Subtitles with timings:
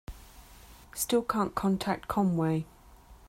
[0.95, 2.65] Still can't contact Conway.